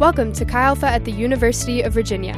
[0.00, 2.34] Welcome to Chi Alpha at the University of Virginia.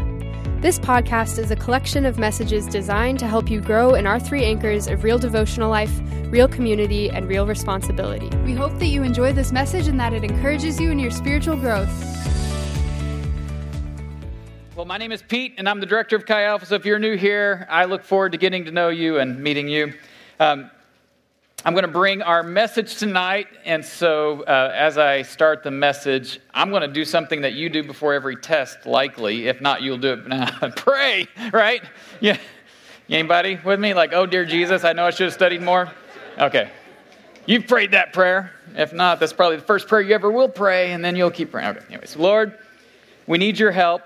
[0.60, 4.44] This podcast is a collection of messages designed to help you grow in our three
[4.44, 5.90] anchors of real devotional life,
[6.24, 8.28] real community, and real responsibility.
[8.44, 11.56] We hope that you enjoy this message and that it encourages you in your spiritual
[11.56, 11.88] growth.
[14.76, 16.66] Well, my name is Pete, and I'm the director of Chi Alpha.
[16.66, 19.66] So if you're new here, I look forward to getting to know you and meeting
[19.66, 19.94] you.
[20.38, 20.70] Um,
[21.66, 23.48] I'm going to bring our message tonight.
[23.64, 27.68] And so, uh, as I start the message, I'm going to do something that you
[27.68, 29.48] do before every test, likely.
[29.48, 30.46] If not, you'll do it now.
[30.76, 31.82] Pray, right?
[32.20, 32.38] Yeah.
[33.10, 33.94] Anybody with me?
[33.94, 35.90] Like, oh, dear Jesus, I know I should have studied more.
[36.38, 36.70] Okay.
[37.46, 38.52] You've prayed that prayer.
[38.76, 41.50] If not, that's probably the first prayer you ever will pray, and then you'll keep
[41.50, 41.70] praying.
[41.70, 41.86] Okay.
[41.88, 42.56] Anyways, Lord,
[43.26, 44.02] we need your help.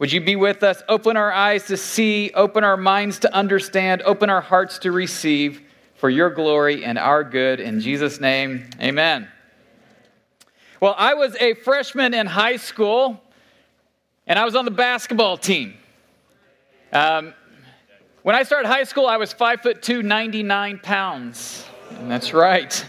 [0.00, 0.82] Would you be with us?
[0.88, 5.62] Open our eyes to see, open our minds to understand, open our hearts to receive
[6.02, 7.60] for your glory and our good.
[7.60, 9.28] In Jesus' name, amen.
[10.80, 13.22] Well, I was a freshman in high school,
[14.26, 15.74] and I was on the basketball team.
[16.92, 17.34] Um,
[18.22, 21.66] when I started high school, I was 5 foot 2, 99 pounds.
[21.90, 22.84] And that's right.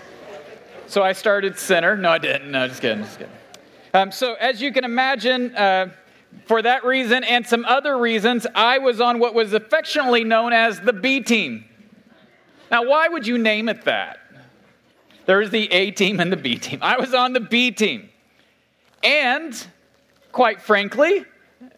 [0.88, 1.96] So I started center.
[1.96, 2.50] No, I didn't.
[2.50, 3.04] No, just kidding.
[3.04, 3.34] Just kidding.
[3.94, 5.92] Um, so, as you can imagine, uh,
[6.48, 10.82] for that reason and some other reasons, I was on what was affectionately known as
[10.82, 11.66] the B team.
[12.74, 14.18] Now, why would you name it that?
[15.28, 16.80] There's the A team and the B team.
[16.82, 18.10] I was on the B team.
[19.04, 19.68] And
[20.32, 21.24] quite frankly,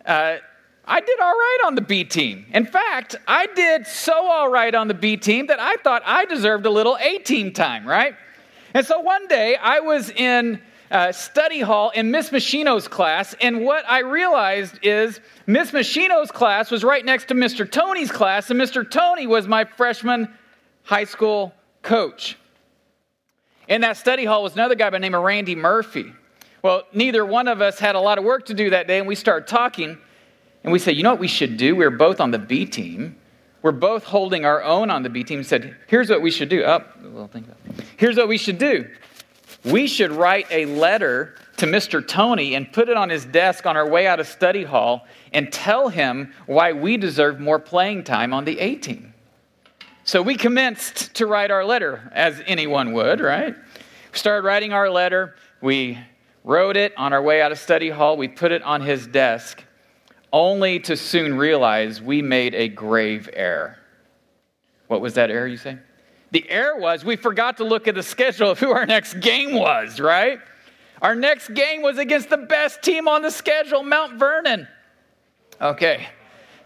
[0.06, 0.38] uh,
[0.86, 2.46] I did all right on the B team.
[2.54, 6.24] In fact, I did so all right on the B team that I thought I
[6.24, 8.16] deserved a little A team time, right?
[8.74, 13.66] And so one day I was in uh, study hall in Miss Machino's class, and
[13.66, 17.70] what I realized is Miss Machino's class was right next to Mr.
[17.70, 18.90] Tony's class, and Mr.
[18.90, 20.30] Tony was my freshman
[20.86, 22.38] high school coach.
[23.68, 26.14] In that study hall was another guy by the name of Randy Murphy.
[26.62, 29.08] Well, neither one of us had a lot of work to do that day, and
[29.08, 29.98] we started talking,
[30.64, 31.76] and we said, you know what we should do?
[31.76, 33.18] We were both on the B team.
[33.62, 35.44] We're both holding our own on the B team.
[35.44, 36.64] Said, here's what we should do.
[36.64, 37.48] Oh, well, think.
[37.98, 38.88] Here's what we should do.
[39.64, 42.08] We should write a letter to Mr.
[42.08, 45.52] Tony and put it on his desk on our way out of study hall and
[45.52, 49.15] tell him why we deserve more playing time on the A team.
[50.06, 53.56] So we commenced to write our letter, as anyone would, right?
[53.56, 55.34] We started writing our letter.
[55.62, 55.98] We
[56.44, 58.16] wrote it on our way out of study hall.
[58.16, 59.64] We put it on his desk,
[60.32, 63.80] only to soon realize we made a grave error.
[64.86, 65.80] What was that error, you say?
[66.30, 69.56] The error was we forgot to look at the schedule of who our next game
[69.56, 70.38] was, right?
[71.02, 74.68] Our next game was against the best team on the schedule, Mount Vernon.
[75.60, 76.10] Okay,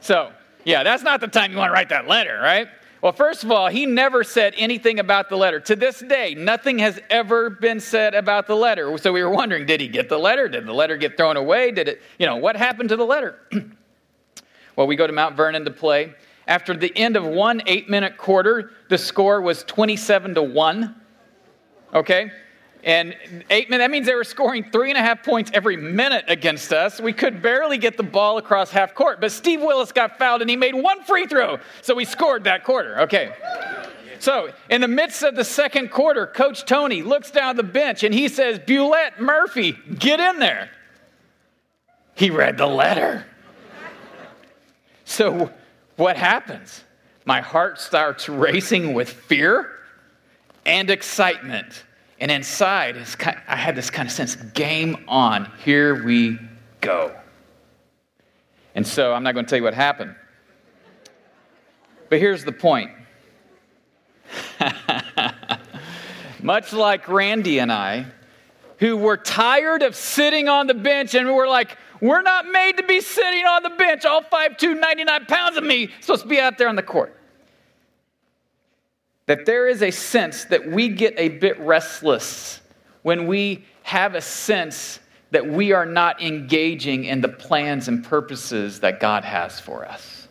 [0.02, 0.34] so
[0.66, 2.68] yeah, that's not the time you want to write that letter, right?
[3.02, 5.60] Well, first of all, he never said anything about the letter.
[5.62, 8.98] To this day, nothing has ever been said about the letter.
[8.98, 10.50] So we were wondering, did he get the letter?
[10.50, 11.72] Did the letter get thrown away?
[11.72, 13.40] Did it, you know, what happened to the letter?
[14.76, 16.14] well, we go to Mount Vernon to play.
[16.46, 20.96] After the end of one eight minute quarter, the score was 27 to 1.
[21.94, 22.32] Okay?
[22.84, 23.16] And
[23.50, 26.72] eight minutes, that means they were scoring three and a half points every minute against
[26.72, 27.02] us.
[27.02, 30.50] We could barely get the ball across half court, but Steve Willis got fouled and
[30.50, 31.60] he made one free throw.
[31.82, 33.02] So we scored that quarter.
[33.02, 33.34] Okay.
[34.20, 38.14] So, in the midst of the second quarter, Coach Tony looks down the bench and
[38.14, 40.70] he says, Bulette Murphy, get in there.
[42.16, 43.26] He read the letter.
[45.06, 45.52] So,
[45.96, 46.84] what happens?
[47.24, 49.70] My heart starts racing with fear
[50.66, 51.84] and excitement
[52.20, 56.38] and inside, kind of, I had this kind of sense game on, here we
[56.82, 57.16] go.
[58.76, 60.16] And so I'm not going to tell you what happened.
[62.10, 62.92] But here's the point.
[66.42, 68.06] Much like Randy and I,
[68.80, 72.84] who were tired of sitting on the bench and we're like, we're not made to
[72.84, 74.06] be sitting on the bench.
[74.06, 77.19] All 5'2, 99 pounds of me supposed to be out there on the court
[79.30, 82.62] that there is a sense that we get a bit restless
[83.04, 85.00] when we have a sense
[85.30, 90.28] that we are not engaging in the plans and purposes that God has for us.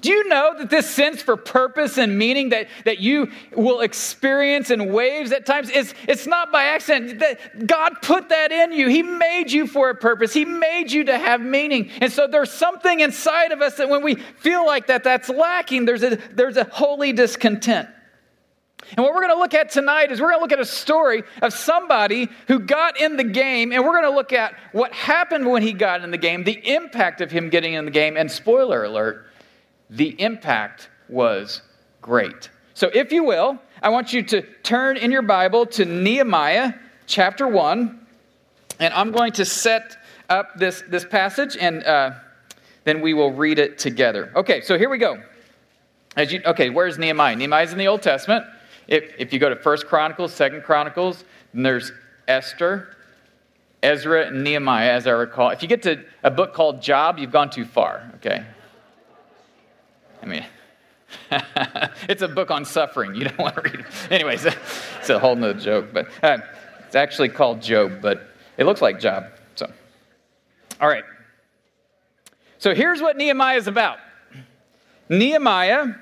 [0.00, 4.70] Do you know that this sense for purpose and meaning that, that you will experience
[4.70, 7.18] in waves at times, it's, it's not by accident.
[7.18, 8.88] That God put that in you.
[8.88, 10.32] He made you for a purpose.
[10.32, 11.90] He made you to have meaning.
[12.00, 15.84] And so there's something inside of us that when we feel like that, that's lacking,
[15.84, 17.90] there's a, there's a holy discontent.
[18.96, 20.64] And what we're going to look at tonight is we're going to look at a
[20.64, 24.92] story of somebody who got in the game, and we're going to look at what
[24.92, 28.16] happened when he got in the game, the impact of him getting in the game,
[28.16, 29.26] and spoiler alert,
[29.90, 31.62] the impact was
[32.00, 32.50] great.
[32.74, 36.74] So, if you will, I want you to turn in your Bible to Nehemiah
[37.06, 38.06] chapter 1,
[38.80, 39.96] and I'm going to set
[40.28, 42.12] up this, this passage and uh,
[42.84, 44.32] then we will read it together.
[44.34, 45.22] Okay, so here we go.
[46.16, 47.36] You, okay, where's Nehemiah?
[47.36, 48.44] Nehemiah's in the Old Testament.
[48.88, 51.92] If, if you go to First Chronicles, Second Chronicles, then there's
[52.26, 52.96] Esther,
[53.82, 55.50] Ezra, and Nehemiah, as I recall.
[55.50, 58.44] If you get to a book called Job, you've gone too far, okay?
[60.22, 60.44] I mean,
[62.08, 63.14] it's a book on suffering.
[63.14, 63.86] You don't want to read it.
[64.10, 64.44] Anyways,
[64.98, 66.38] it's a whole nother joke, but uh,
[66.86, 69.26] it's actually called Job, but it looks like Job.
[69.54, 69.70] So,
[70.80, 71.04] all right.
[72.58, 73.98] So here's what Nehemiah is about.
[75.08, 75.94] Nehemiah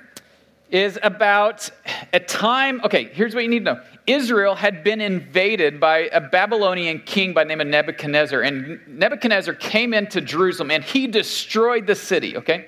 [0.70, 1.70] is about
[2.12, 3.82] a time, okay, here's what you need to know.
[4.06, 9.54] Israel had been invaded by a Babylonian king by the name of Nebuchadnezzar, and Nebuchadnezzar
[9.54, 12.66] came into Jerusalem and he destroyed the city, okay?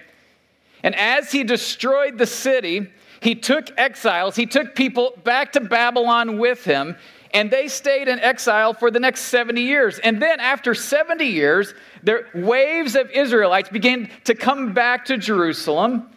[0.83, 2.89] And as he destroyed the city,
[3.21, 6.97] he took exiles, he took people back to Babylon with him,
[7.35, 9.99] and they stayed in exile for the next 70 years.
[9.99, 16.09] And then, after 70 years, the waves of Israelites began to come back to Jerusalem.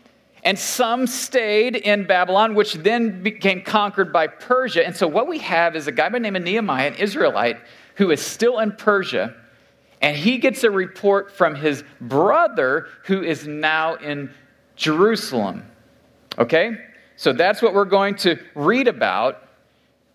[0.44, 4.86] And some stayed in Babylon, which then became conquered by Persia.
[4.86, 7.58] And so, what we have is a guy by the name of Nehemiah, an Israelite,
[7.96, 9.36] who is still in Persia.
[10.02, 14.34] And he gets a report from his brother, who is now in
[14.76, 15.64] Jerusalem.
[16.40, 16.76] Okay?
[17.18, 19.48] So, that's what we're going to read about.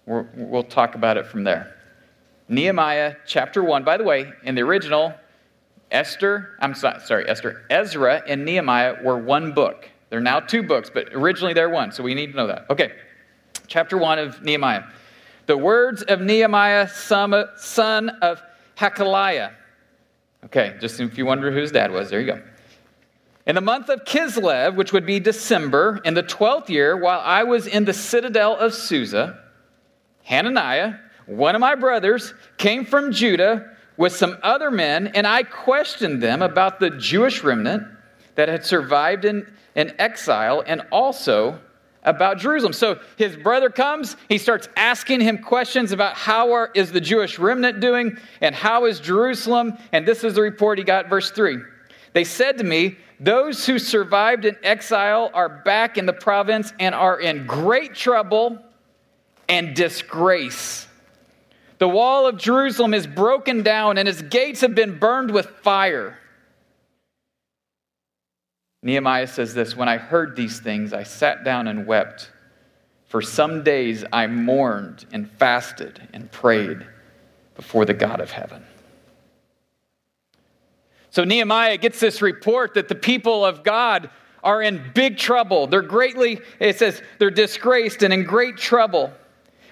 [0.06, 1.76] we will talk about it from there.
[2.48, 3.84] Nehemiah chapter 1.
[3.84, 5.14] By the way, in the original,
[5.92, 9.88] Esther, I'm sorry, Esther, Ezra and Nehemiah were one book.
[10.08, 12.66] They're now two books, but originally they're one, so we need to know that.
[12.70, 12.92] Okay,
[13.66, 14.84] chapter 1 of Nehemiah.
[15.46, 18.42] The words of Nehemiah, son of
[18.76, 19.52] Hakaliah.
[20.44, 22.42] Okay, just if you wonder whose dad was, there you go.
[23.46, 27.44] In the month of Kislev, which would be December, in the 12th year, while I
[27.44, 29.38] was in the citadel of Susa,
[30.24, 30.94] Hananiah,
[31.26, 36.42] one of my brothers, came from Judah with some other men, and I questioned them
[36.42, 37.84] about the Jewish remnant
[38.36, 39.46] that had survived in
[39.76, 41.60] in exile and also
[42.02, 42.72] about Jerusalem.
[42.72, 47.38] So his brother comes, he starts asking him questions about how are, is the Jewish
[47.38, 49.76] remnant doing and how is Jerusalem?
[49.92, 51.58] And this is the report he got, verse 3.
[52.14, 56.94] They said to me, Those who survived in exile are back in the province and
[56.94, 58.58] are in great trouble
[59.48, 60.86] and disgrace.
[61.78, 66.18] The wall of Jerusalem is broken down and its gates have been burned with fire.
[68.86, 72.30] Nehemiah says this When I heard these things, I sat down and wept.
[73.08, 76.86] For some days I mourned and fasted and prayed
[77.56, 78.64] before the God of heaven.
[81.10, 84.08] So Nehemiah gets this report that the people of God
[84.44, 85.66] are in big trouble.
[85.66, 89.12] They're greatly, it says, they're disgraced and in great trouble.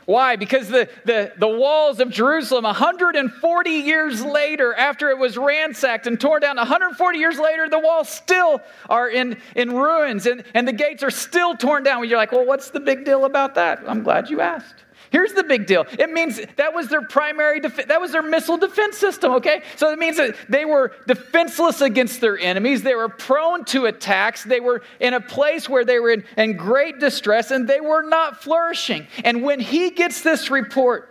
[0.06, 0.36] Why?
[0.36, 6.20] Because the, the, the walls of Jerusalem, 140 years later, after it was ransacked and
[6.20, 10.72] torn down, 140 years later, the walls still are in, in ruins and, and the
[10.72, 12.06] gates are still torn down.
[12.08, 13.82] You're like, well, what's the big deal about that?
[13.86, 14.84] I'm glad you asked.
[15.14, 15.86] Here's the big deal.
[15.96, 19.62] It means that was their primary def- that was their missile defense system, okay?
[19.76, 22.82] So it means that they were defenseless against their enemies.
[22.82, 24.42] They were prone to attacks.
[24.42, 28.02] They were in a place where they were in, in great distress and they were
[28.02, 29.06] not flourishing.
[29.22, 31.08] And when he gets this report,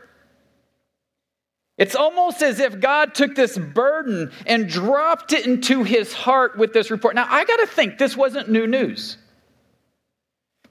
[1.78, 6.74] it's almost as if God took this burden and dropped it into his heart with
[6.74, 7.16] this report.
[7.16, 9.18] Now, I got to think this wasn't new news.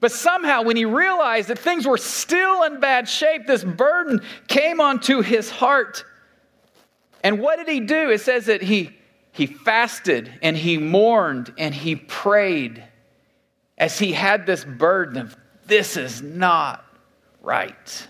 [0.03, 4.19] But somehow, when he realized that things were still in bad shape, this burden
[4.49, 6.03] came onto his heart.
[7.23, 8.09] And what did he do?
[8.09, 8.89] It says that he,
[9.31, 12.83] he fasted and he mourned and he prayed
[13.77, 16.83] as he had this burden of, this is not
[17.41, 18.05] right.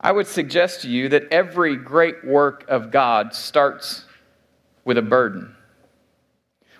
[0.00, 4.04] I would suggest to you that every great work of God starts
[4.84, 5.55] with a burden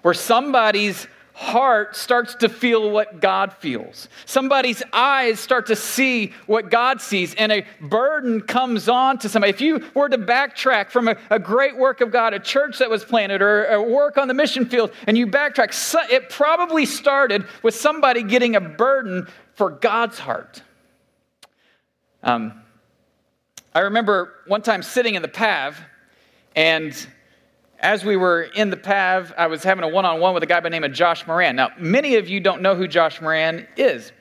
[0.06, 4.08] where somebody's heart starts to feel what God feels.
[4.24, 9.50] Somebody's eyes start to see what God sees, and a burden comes on to somebody.
[9.50, 12.88] If you were to backtrack from a, a great work of God, a church that
[12.88, 15.74] was planted, or a work on the mission field, and you backtrack,
[16.08, 20.62] it probably started with somebody getting a burden for God's heart.
[22.22, 22.62] Um,
[23.74, 25.76] I remember one time sitting in the PAV,
[26.54, 27.08] and
[27.80, 30.46] as we were in the PAV, I was having a one on one with a
[30.46, 31.56] guy by the name of Josh Moran.
[31.56, 34.12] Now, many of you don't know who Josh Moran is.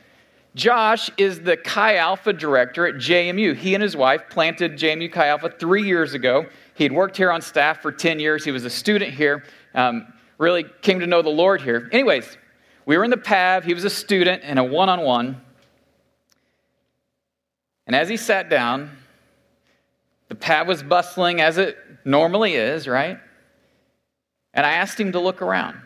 [0.55, 3.55] Josh is the Chi Alpha director at JMU.
[3.55, 6.45] He and his wife planted JMU Chi Alpha three years ago.
[6.75, 8.43] He had worked here on staff for 10 years.
[8.45, 9.43] He was a student here,
[9.73, 11.89] um, really came to know the Lord here.
[11.91, 12.37] Anyways,
[12.85, 13.63] we were in the PAV.
[13.65, 15.41] He was a student in a one on one.
[17.87, 18.91] And as he sat down,
[20.27, 23.19] The PAV was bustling as it normally is, right?
[24.55, 25.79] And I asked him to look around.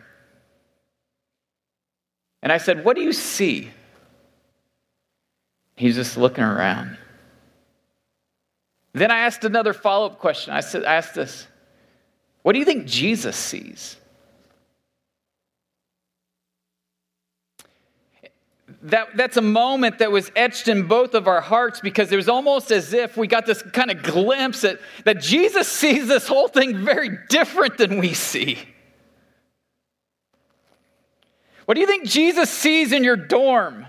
[2.42, 3.70] And I said, What do you see?
[5.76, 6.96] He's just looking around.
[8.92, 10.52] Then I asked another follow up question.
[10.52, 11.46] I, said, I asked this
[12.42, 13.96] What do you think Jesus sees?
[18.82, 22.28] That, that's a moment that was etched in both of our hearts because it was
[22.28, 26.48] almost as if we got this kind of glimpse that, that Jesus sees this whole
[26.48, 28.58] thing very different than we see.
[31.66, 33.86] What do you think Jesus sees in your dorm?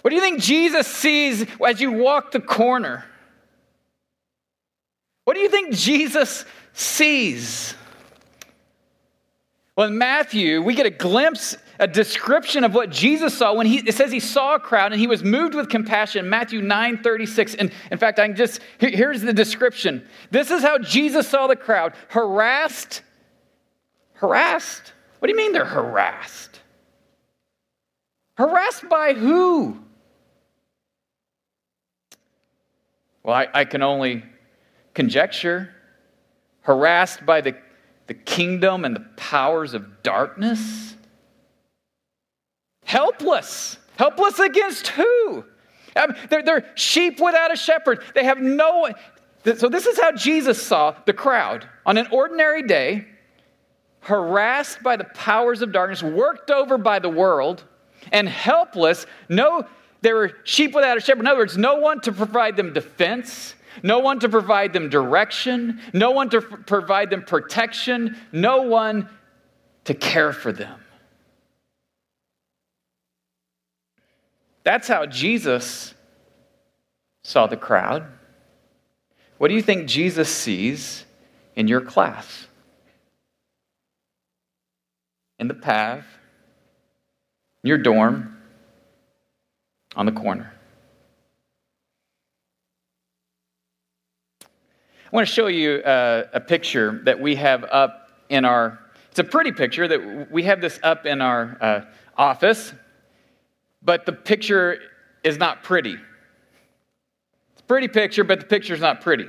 [0.00, 3.04] What do you think Jesus sees as you walk the corner?
[5.24, 7.74] What do you think Jesus sees?
[9.76, 13.78] Well, in Matthew, we get a glimpse, a description of what Jesus saw when he
[13.78, 16.30] it says he saw a crowd and he was moved with compassion.
[16.30, 17.56] Matthew 9 36.
[17.56, 20.06] And in fact, I can just here's the description.
[20.30, 23.02] This is how Jesus saw the crowd harassed.
[24.14, 24.92] Harassed?
[25.18, 26.60] What do you mean they're harassed?
[28.34, 29.82] Harassed by who?
[33.24, 34.22] Well, I, I can only
[34.94, 35.74] conjecture.
[36.60, 37.56] Harassed by the,
[38.06, 40.94] the kingdom and the powers of darkness?
[42.92, 43.78] Helpless.
[43.96, 45.44] Helpless against who?
[45.96, 48.02] Mean, they're, they're sheep without a shepherd.
[48.14, 48.90] They have no.
[49.56, 53.06] So, this is how Jesus saw the crowd on an ordinary day,
[54.00, 57.64] harassed by the powers of darkness, worked over by the world,
[58.12, 59.06] and helpless.
[59.30, 59.66] No,
[60.02, 61.20] they were sheep without a shepherd.
[61.20, 65.80] In other words, no one to provide them defense, no one to provide them direction,
[65.94, 69.08] no one to provide them protection, no one
[69.84, 70.81] to care for them.
[74.64, 75.94] That's how Jesus
[77.24, 78.06] saw the crowd.
[79.38, 81.04] What do you think Jesus sees
[81.56, 82.46] in your class?
[85.38, 86.06] In the path,
[87.64, 88.36] in your dorm,
[89.96, 90.52] on the corner.
[94.42, 98.78] I want to show you uh, a picture that we have up in our,
[99.10, 101.80] it's a pretty picture that we have this up in our uh,
[102.16, 102.72] office,
[103.84, 104.78] but the picture
[105.24, 105.94] is not pretty.
[107.52, 109.26] It's a pretty picture, but the picture is not pretty.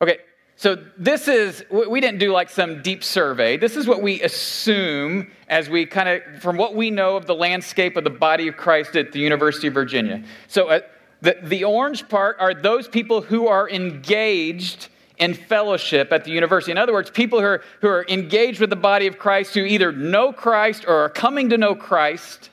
[0.00, 0.18] Okay,
[0.56, 3.56] so this is, we didn't do like some deep survey.
[3.56, 7.34] This is what we assume as we kind of, from what we know of the
[7.34, 10.22] landscape of the body of Christ at the University of Virginia.
[10.48, 10.80] So uh,
[11.20, 16.72] the, the orange part are those people who are engaged in fellowship at the university.
[16.72, 19.60] In other words, people who are, who are engaged with the body of Christ who
[19.60, 22.50] either know Christ or are coming to know Christ.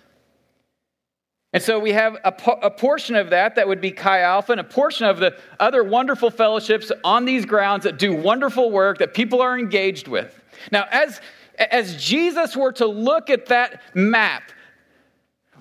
[1.56, 2.34] And so we have a,
[2.64, 5.86] a, portion of that that would be Chi Alpha, and a portion of the other
[5.86, 10.38] wonderful fellowships on these grounds that do wonderful work that people are engaged with.
[10.70, 11.22] Now, as,
[11.58, 14.52] as Jesus were to look at that map,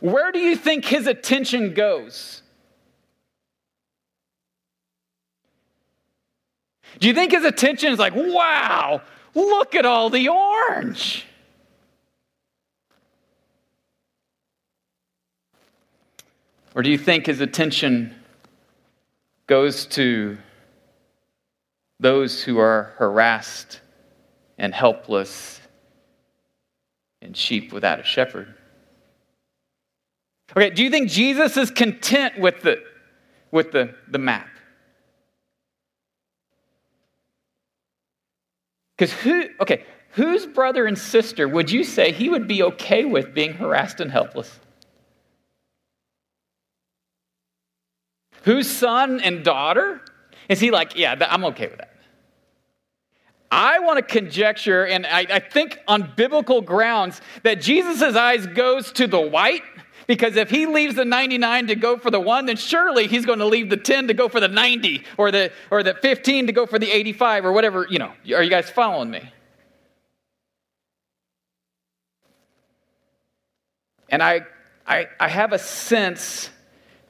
[0.01, 2.43] where do you think his attention goes?
[6.99, 9.01] Do you think his attention is like, wow,
[9.37, 11.25] look at all the orange?
[16.75, 18.15] Or do you think his attention
[19.47, 20.37] goes to
[22.01, 23.81] those who are harassed
[24.59, 25.61] and helpless
[27.23, 28.55] and sheep without a shepherd?
[30.51, 32.83] Okay, do you think Jesus is content with the,
[33.51, 34.49] with the, the map?
[38.97, 43.35] Because who, okay, whose brother and sister would you say he would be okay with
[43.35, 44.61] being harassed and helpless?
[48.45, 50.01] Whose son and daughter?
[50.49, 51.91] Is he like, yeah, I'm okay with that?
[53.51, 58.91] I want to conjecture, and I, I think on biblical grounds, that Jesus' eyes goes
[58.93, 59.63] to the white
[60.07, 63.39] because if he leaves the 99 to go for the one, then surely he's going
[63.39, 66.53] to leave the 10 to go for the 90 or the, or the 15 to
[66.53, 67.87] go for the 85 or whatever.
[67.89, 69.33] You know, are you guys following me?
[74.11, 74.43] And I,
[74.87, 76.51] I, I have a sense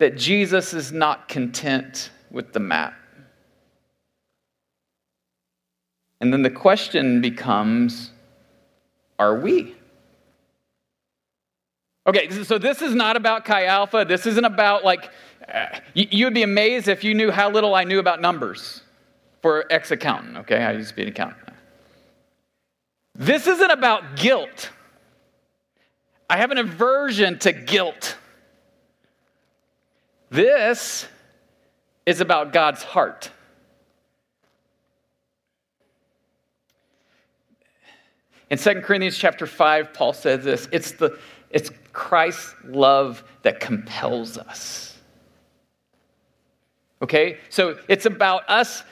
[0.05, 2.93] that Jesus is not content with the map.
[6.21, 8.11] And then the question becomes
[9.19, 9.75] are we?
[12.07, 14.05] Okay, so this is not about Chi Alpha.
[14.07, 15.11] This isn't about like,
[15.51, 18.83] uh, you, would be amazed if you knew how little I knew about numbers
[19.41, 20.63] for ex accountant, okay?
[20.65, 21.49] I used to be an accountant.
[23.15, 24.69] This isn't about guilt.
[26.29, 28.19] I have an aversion to guilt.
[30.35, 31.07] This
[32.07, 33.31] is about God's heart.
[38.51, 41.17] In 2 Corinthians chapter 5, Paul says this it's, the,
[41.51, 44.99] it's Christ's love that compels us.
[47.01, 47.39] Okay?
[47.49, 48.83] So it's about us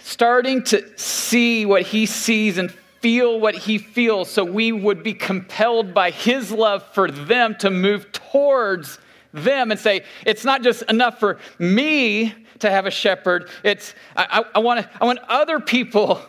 [0.00, 5.12] starting to see what he sees and feel what he feels so we would be
[5.12, 8.98] compelled by his love for them to move towards
[9.34, 14.40] them and say, it's not just enough for me to have a shepherd, it's, I,
[14.40, 16.20] I, I, want, I want other people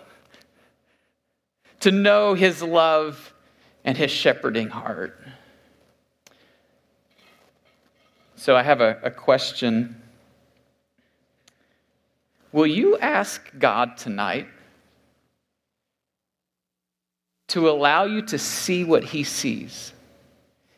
[1.81, 3.33] to know his love
[3.83, 5.21] and his shepherding heart.
[8.35, 10.01] So I have a, a question.
[12.51, 14.47] Will you ask God tonight
[17.49, 19.93] to allow you to see what he sees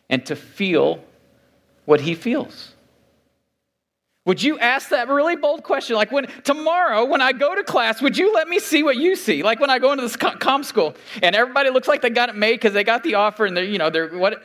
[0.10, 1.04] and to feel
[1.88, 2.74] what he feels?
[4.25, 5.96] Would you ask that really bold question?
[5.96, 9.15] Like when tomorrow, when I go to class, would you let me see what you
[9.15, 9.41] see?
[9.41, 12.36] Like when I go into this com school and everybody looks like they got it
[12.36, 14.44] made because they got the offer and they're, you know, they're what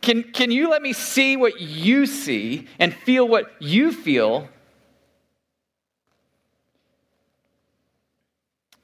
[0.00, 4.48] can, can you let me see what you see and feel what you feel?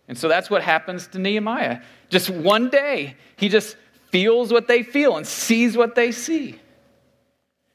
[0.08, 1.82] And so that's what happens to Nehemiah.
[2.08, 3.76] Just one day, he just
[4.10, 6.58] feels what they feel and sees what they see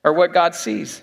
[0.08, 1.02] or what God sees.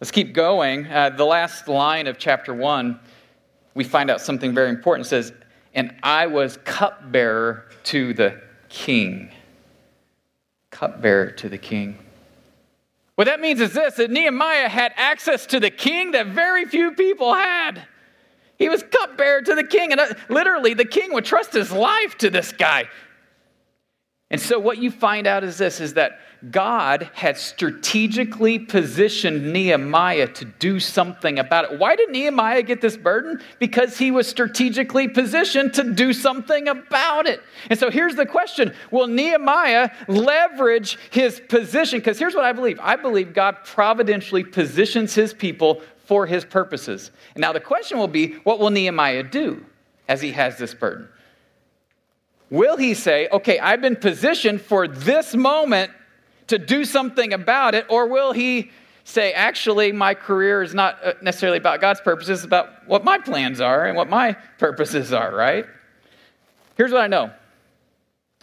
[0.00, 0.86] Let's keep going.
[0.86, 3.00] Uh, the last line of chapter 1,
[3.74, 5.06] we find out something very important.
[5.06, 5.32] It says,
[5.74, 9.30] And I was cupbearer to the king.
[10.70, 11.98] Cupbearer to the king.
[13.16, 16.92] What that means is this that Nehemiah had access to the king that very few
[16.92, 17.82] people had.
[18.58, 22.16] He was cupbearer to the king, and uh, literally, the king would trust his life
[22.18, 22.84] to this guy.
[24.32, 26.18] And so, what you find out is this is that
[26.50, 31.78] God had strategically positioned Nehemiah to do something about it.
[31.78, 33.42] Why did Nehemiah get this burden?
[33.60, 37.42] Because he was strategically positioned to do something about it.
[37.70, 41.98] And so here's the question Will Nehemiah leverage his position?
[41.98, 47.10] Because here's what I believe I believe God providentially positions his people for his purposes.
[47.34, 49.64] And now the question will be what will Nehemiah do
[50.08, 51.08] as he has this burden?
[52.52, 55.90] Will he say, okay, I've been positioned for this moment
[56.48, 57.86] to do something about it?
[57.88, 58.70] Or will he
[59.04, 63.16] say, actually, my career is not uh, necessarily about God's purposes, it's about what my
[63.16, 65.64] plans are and what my purposes are, right?
[66.76, 67.32] Here's what I know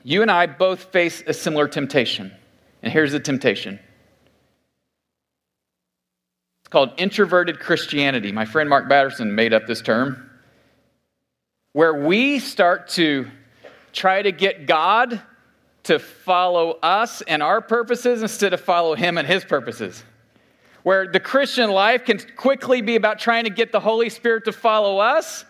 [0.03, 2.33] you and I both face a similar temptation.
[2.81, 3.79] And here's the temptation
[6.63, 8.31] it's called introverted Christianity.
[8.31, 10.31] My friend Mark Batterson made up this term,
[11.73, 13.29] where we start to
[13.93, 15.21] try to get God
[15.83, 20.03] to follow us and our purposes instead of follow him and his purposes.
[20.83, 24.51] Where the Christian life can quickly be about trying to get the Holy Spirit to
[24.51, 25.45] follow us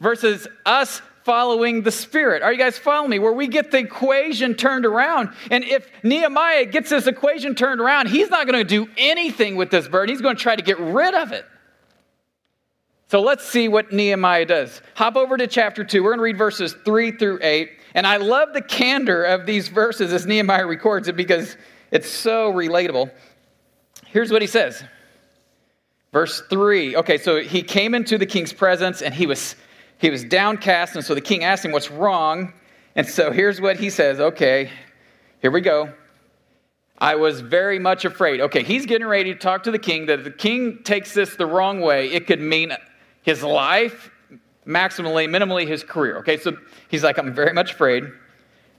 [0.00, 2.42] versus us following the Spirit.
[2.42, 3.18] Are you guys following me?
[3.18, 5.30] Where we get the equation turned around.
[5.50, 9.70] And if Nehemiah gets this equation turned around, he's not going to do anything with
[9.70, 10.12] this burden.
[10.12, 11.44] He's going to try to get rid of it.
[13.12, 14.80] So let's see what Nehemiah does.
[14.94, 16.02] Hop over to chapter 2.
[16.02, 17.70] We're going to read verses 3 through 8.
[17.92, 21.58] And I love the candor of these verses as Nehemiah records it because
[21.90, 23.10] it's so relatable.
[24.06, 24.82] Here's what he says.
[26.10, 26.96] Verse 3.
[26.96, 29.56] Okay, so he came into the king's presence and he was
[29.98, 32.54] he was downcast and so the king asked him what's wrong.
[32.96, 34.20] And so here's what he says.
[34.20, 34.70] Okay,
[35.42, 35.92] here we go.
[36.96, 38.40] I was very much afraid.
[38.40, 41.36] Okay, he's getting ready to talk to the king that if the king takes this
[41.36, 42.72] the wrong way, it could mean
[43.22, 44.10] his life,
[44.66, 46.18] maximally, minimally his career.
[46.18, 46.56] Okay, so
[46.88, 48.04] he's like, I'm very much afraid.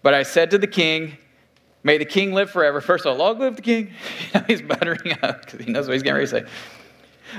[0.01, 1.17] But I said to the king,
[1.83, 2.79] May the king live forever.
[2.79, 3.91] First of all, long live the king.
[4.47, 6.51] he's buttering up because he knows what he's getting ready to say.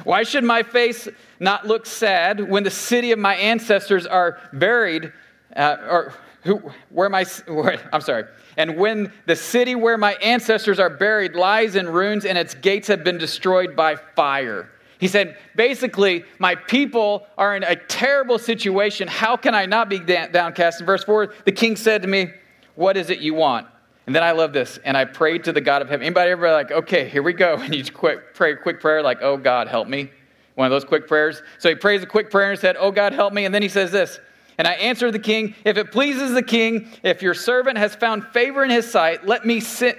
[0.04, 1.08] Why should my face
[1.40, 5.12] not look sad when the city of my ancestors are buried,
[5.56, 6.56] uh, or who,
[6.90, 8.24] where my, where, I'm sorry,
[8.56, 12.88] and when the city where my ancestors are buried lies in ruins and its gates
[12.88, 14.68] have been destroyed by fire?
[14.98, 19.08] He said, basically, my people are in a terrible situation.
[19.08, 20.80] How can I not be downcast?
[20.80, 22.30] In verse 4, the king said to me,
[22.74, 23.66] What is it you want?
[24.06, 24.78] And then I love this.
[24.84, 26.06] And I prayed to the God of heaven.
[26.06, 27.56] Anybody ever like, okay, here we go.
[27.60, 30.10] And you quick, pray a quick prayer like, oh God, help me.
[30.54, 31.42] One of those quick prayers.
[31.58, 33.44] So he prays a quick prayer and said, oh God, help me.
[33.44, 34.20] And then he says this.
[34.56, 38.24] And I answered the king, if it pleases the king, if your servant has found
[38.28, 39.98] favor in his sight, let me sit,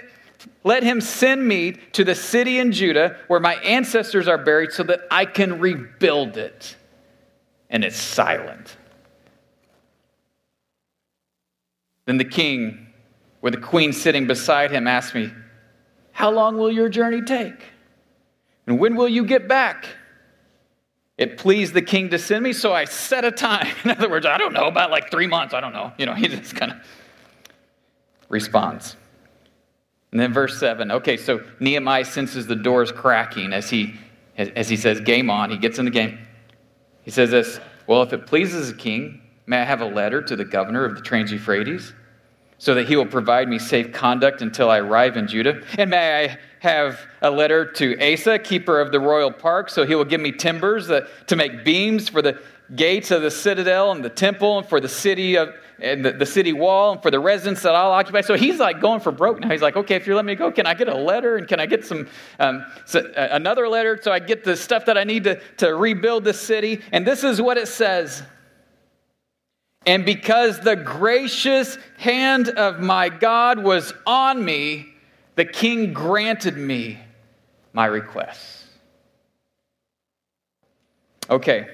[0.64, 4.82] let him send me to the city in Judah where my ancestors are buried so
[4.82, 6.76] that I can rebuild it.
[7.70, 8.76] And it's silent.
[12.06, 12.88] Then the king,
[13.40, 15.32] with the queen sitting beside him, asked me,
[16.12, 17.62] How long will your journey take?
[18.66, 19.86] And when will you get back?
[21.18, 23.68] It pleased the king to send me, so I set a time.
[23.84, 25.92] In other words, I don't know, about like three months, I don't know.
[25.96, 26.78] You know, he just kind of
[28.28, 28.96] responds.
[30.12, 30.90] And then verse 7.
[30.90, 33.96] Okay, so Nehemiah senses the doors cracking as he
[34.38, 35.50] as he says, game on.
[35.50, 36.18] He gets in the game.
[37.02, 40.36] He says this Well, if it pleases the king, may I have a letter to
[40.36, 41.92] the governor of the Trans Euphrates?
[42.58, 45.62] so that he will provide me safe conduct until I arrive in Judah?
[45.76, 49.94] And may I have a letter to Asaph, keeper of the royal park, so he
[49.94, 52.40] will give me timbers that, to make beams for the
[52.74, 56.26] gates of the citadel and the temple and for the city of and the, the
[56.26, 58.22] city wall and for the residence that I'll occupy.
[58.22, 59.50] So he's like going for broke now.
[59.50, 61.60] He's like, okay, if you're letting me go, can I get a letter and can
[61.60, 65.04] I get some um, so, uh, another letter so I get the stuff that I
[65.04, 66.80] need to, to rebuild the city?
[66.92, 68.22] And this is what it says.
[69.84, 74.94] And because the gracious hand of my God was on me,
[75.36, 76.98] the king granted me
[77.72, 78.64] my request.
[81.28, 81.68] Okay,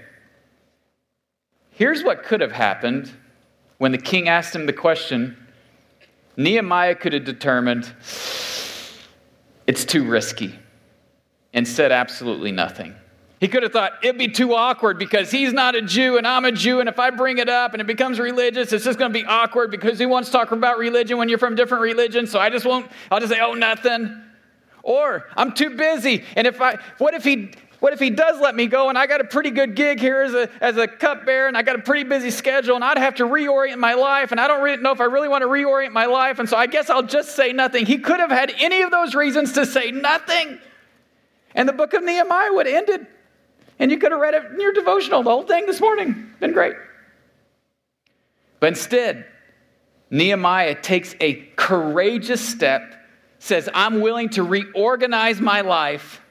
[1.82, 3.10] here's what could have happened
[3.78, 5.36] when the king asked him the question.
[6.36, 7.92] Nehemiah could have determined
[9.66, 10.56] it's too risky
[11.52, 12.94] and said absolutely nothing.
[13.40, 16.44] He could have thought it'd be too awkward because he's not a Jew and I'm
[16.44, 19.12] a Jew, and if I bring it up and it becomes religious, it's just going
[19.12, 22.30] to be awkward because who wants to talk about religion when you're from different religions?
[22.30, 24.22] So I just won't, I'll just say, oh, nothing.
[24.84, 27.50] Or I'm too busy, and if I, what if he,
[27.82, 30.22] what if he does let me go and I got a pretty good gig here
[30.22, 33.16] as a, as a cupbearer and I got a pretty busy schedule and I'd have
[33.16, 35.90] to reorient my life and I don't really know if I really want to reorient
[35.90, 37.84] my life and so I guess I'll just say nothing.
[37.84, 40.60] He could have had any of those reasons to say nothing.
[41.56, 43.04] And the book of Nehemiah would have ended
[43.80, 46.30] and you could have read it in your devotional, the whole thing this morning.
[46.38, 46.76] Been great.
[48.60, 49.26] But instead,
[50.08, 52.94] Nehemiah takes a courageous step,
[53.40, 56.21] says, I'm willing to reorganize my life.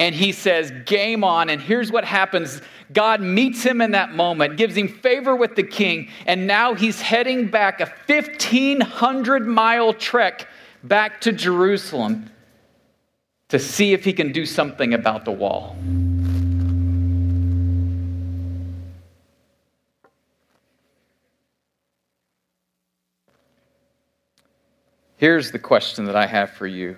[0.00, 1.50] And he says, Game on.
[1.50, 5.62] And here's what happens God meets him in that moment, gives him favor with the
[5.62, 10.48] king, and now he's heading back a 1,500 mile trek
[10.82, 12.30] back to Jerusalem
[13.50, 15.76] to see if he can do something about the wall.
[25.18, 26.96] Here's the question that I have for you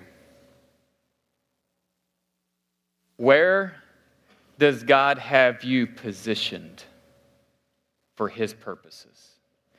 [3.23, 3.75] Where
[4.59, 6.83] does God have you positioned
[8.17, 9.29] for His purposes?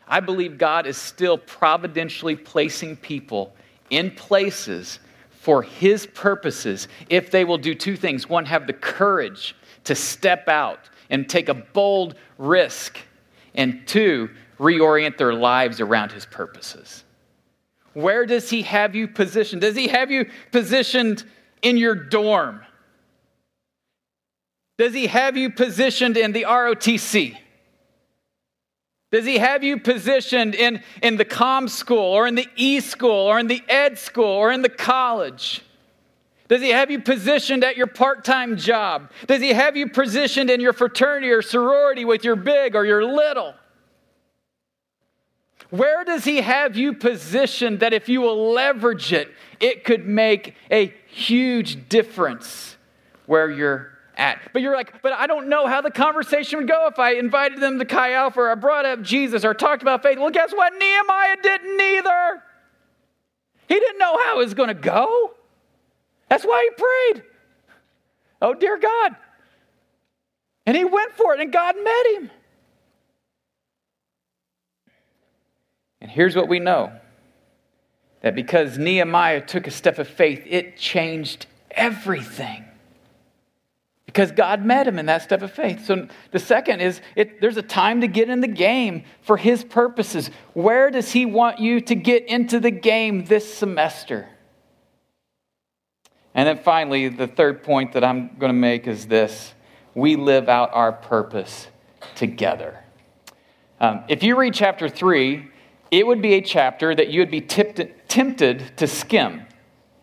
[0.08, 3.54] I believe God is still providentially placing people
[3.90, 8.30] in places for His purposes if they will do two things.
[8.30, 9.54] One, have the courage
[9.84, 12.96] to step out and take a bold risk,
[13.54, 17.04] and two, reorient their lives around His purposes.
[17.92, 19.60] Where does he have you positioned?
[19.60, 21.24] Does he have you positioned
[21.60, 22.62] in your dorm?
[24.76, 27.36] Does he have you positioned in the ROTC?
[29.12, 33.12] Does he have you positioned in, in the com school or in the e school
[33.12, 35.62] or in the ed school or in the college?
[36.48, 39.10] Does he have you positioned at your part time job?
[39.28, 43.04] Does he have you positioned in your fraternity or sorority with your big or your
[43.04, 43.54] little?
[45.70, 50.54] Where does he have you positioned that if you will leverage it, it could make
[50.70, 52.76] a huge difference
[53.26, 54.40] where you're at?
[54.52, 57.60] But you're like, but I don't know how the conversation would go if I invited
[57.60, 60.18] them to Chi Alpha or I brought up Jesus or talked about faith.
[60.18, 60.72] Well, guess what?
[60.78, 62.42] Nehemiah didn't either.
[63.68, 65.34] He didn't know how it was going to go.
[66.28, 67.24] That's why he prayed.
[68.42, 69.16] Oh, dear God.
[70.66, 72.30] And he went for it, and God met him.
[76.00, 76.92] And here's what we know
[78.20, 82.64] that because Nehemiah took a step of faith, it changed everything.
[84.06, 85.86] Because God met him in that step of faith.
[85.86, 89.64] So the second is it, there's a time to get in the game for his
[89.64, 90.30] purposes.
[90.52, 94.28] Where does he want you to get into the game this semester?
[96.34, 99.54] And then finally, the third point that I'm going to make is this
[99.94, 101.68] we live out our purpose
[102.16, 102.80] together.
[103.80, 105.48] Um, if you read chapter 3,
[105.90, 109.42] it would be a chapter that you would be tipped, tempted to skim.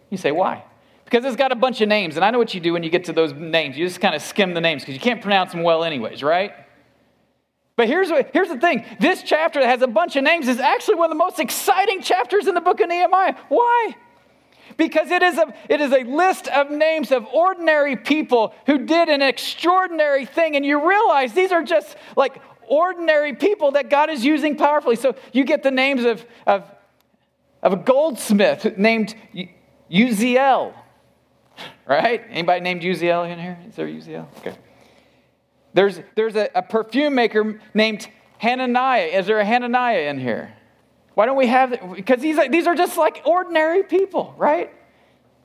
[0.10, 0.64] You say, why?
[1.12, 2.90] Because it's got a bunch of names, and I know what you do when you
[2.90, 3.78] get to those names.
[3.78, 6.54] You just kind of skim the names because you can't pronounce them well, anyways, right?
[7.76, 10.60] But here's, what, here's the thing this chapter that has a bunch of names is
[10.60, 13.36] actually one of the most exciting chapters in the book of Nehemiah.
[13.50, 13.98] Why?
[14.78, 19.10] Because it is, a, it is a list of names of ordinary people who did
[19.10, 24.24] an extraordinary thing, and you realize these are just like ordinary people that God is
[24.24, 24.96] using powerfully.
[24.96, 26.64] So you get the names of, of,
[27.62, 29.14] of a goldsmith named
[29.92, 30.74] Uzziel.
[31.86, 32.24] right?
[32.30, 33.58] Anybody named Uzziel in here?
[33.68, 34.28] Is there Uzziel?
[34.40, 34.56] Okay.
[35.74, 39.06] There's, there's a, a perfume maker named Hananiah.
[39.06, 40.54] Is there a Hananiah in here?
[41.14, 44.74] Why don't we have, because these, these are just like ordinary people, right?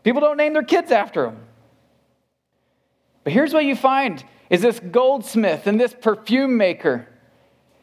[0.02, 1.38] People don't name their kids after them.
[3.24, 7.09] But here's what you find is this goldsmith and this perfume maker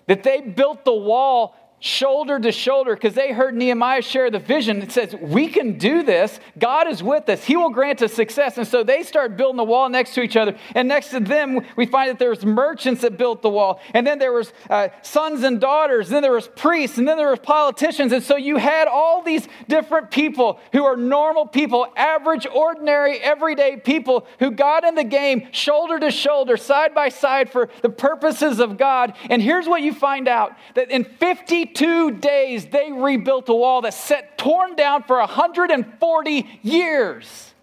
[0.08, 4.82] that they built the wall shoulder to shoulder because they heard Nehemiah share the vision.
[4.82, 6.40] It says, We can do this.
[6.58, 7.44] God is with us.
[7.44, 8.58] He will grant us success.
[8.58, 10.56] And so they start building the wall next to each other.
[10.76, 13.82] And next to them, we find that there was merchants that built the wall.
[13.94, 16.08] And then there was uh, sons and daughters.
[16.08, 16.98] And then there was priests.
[16.98, 18.14] And then there was politicians.
[18.14, 23.76] And so you had all these different people who are normal people, average, ordinary, everyday
[23.76, 28.62] people who got in the game shoulder to shoulder, side by side for the purposes
[28.62, 29.18] of God.
[29.30, 33.82] And here's what you find out that in 50 52 days, they rebuilt a wall
[33.82, 37.54] that sat torn down for 140 years.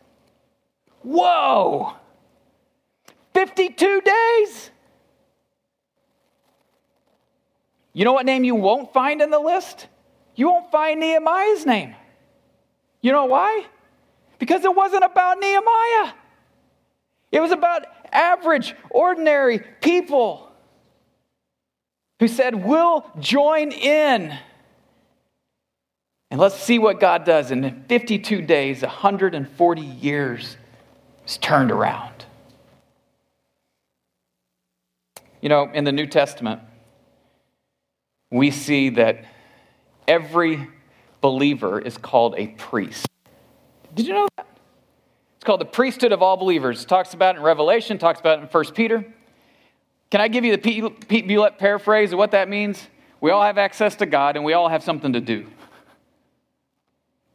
[1.02, 1.94] Whoa!
[3.34, 4.70] 52 days?
[7.92, 9.86] You know what name you won't find in the list?
[10.34, 11.94] You won't find Nehemiah's name.
[13.00, 13.66] You know why?
[14.38, 16.14] Because it wasn't about Nehemiah.
[17.30, 20.49] It was about average, ordinary people
[22.20, 24.38] who said, We'll join in.
[26.30, 27.50] And let's see what God does.
[27.50, 30.56] And in 52 days, 140 years
[31.26, 32.24] is turned around.
[35.40, 36.60] You know, in the New Testament,
[38.30, 39.24] we see that
[40.06, 40.68] every
[41.20, 43.08] believer is called a priest.
[43.94, 44.46] Did you know that?
[45.36, 46.82] It's called the priesthood of all believers.
[46.82, 49.04] It talks about it in Revelation, talks about it in 1 Peter.
[50.10, 52.84] Can I give you the Pete, Pete Bulette paraphrase of what that means?
[53.20, 55.46] We all have access to God and we all have something to do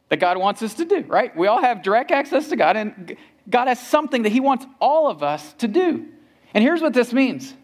[0.08, 1.36] that God wants us to do, right?
[1.36, 3.16] We all have direct access to God and
[3.48, 6.06] God has something that He wants all of us to do.
[6.54, 7.54] And here's what this means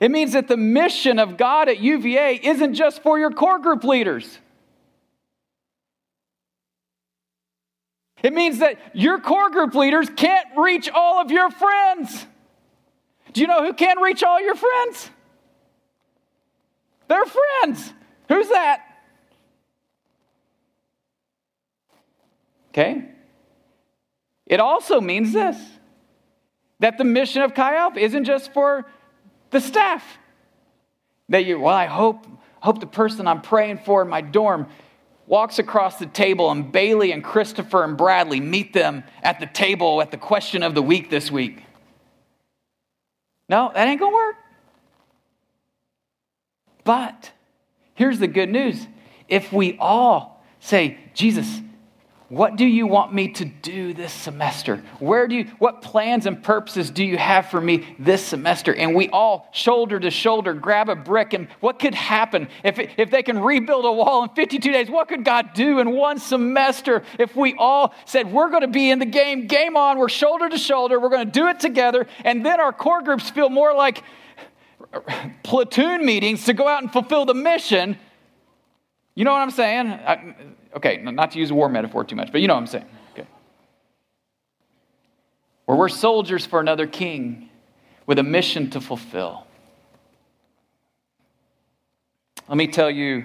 [0.00, 3.82] it means that the mission of God at UVA isn't just for your core group
[3.84, 4.38] leaders.
[8.22, 12.26] It means that your core group leaders can't reach all of your friends.
[13.36, 15.10] Do you know who can't reach all your friends?
[17.06, 17.92] They're friends.
[18.30, 18.80] Who's that?
[22.70, 23.10] Okay?
[24.46, 25.58] It also means this
[26.80, 28.86] that the mission of Chi Alpha isn't just for
[29.50, 30.02] the staff.
[31.28, 32.26] That you, well, I hope,
[32.60, 34.66] hope the person I'm praying for in my dorm
[35.26, 40.00] walks across the table and Bailey and Christopher and Bradley meet them at the table
[40.00, 41.65] at the question of the week this week.
[43.48, 44.36] No, that ain't going to work.
[46.84, 47.32] But
[47.94, 48.86] here's the good news
[49.28, 51.60] if we all say, Jesus,
[52.28, 54.82] what do you want me to do this semester?
[54.98, 58.74] Where do you, what plans and purposes do you have for me this semester?
[58.74, 61.34] And we all, shoulder to shoulder, grab a brick.
[61.34, 64.90] And what could happen if, if they can rebuild a wall in 52 days?
[64.90, 68.90] What could God do in one semester if we all said, we're going to be
[68.90, 72.08] in the game, game on, we're shoulder to shoulder, we're going to do it together.
[72.24, 74.02] And then our core groups feel more like
[75.44, 77.96] platoon meetings to go out and fulfill the mission.
[79.14, 79.86] You know what I'm saying?
[79.92, 80.34] I,
[80.76, 82.84] Okay, not to use a war metaphor too much, but you know what I'm saying.
[83.12, 83.26] Okay.
[85.64, 87.48] Where we're soldiers for another king
[88.04, 89.46] with a mission to fulfill.
[92.46, 93.24] Let me tell you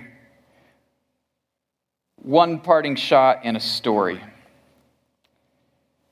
[2.15, 4.21] one parting shot in a story.